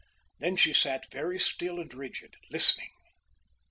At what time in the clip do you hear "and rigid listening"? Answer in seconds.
1.79-2.89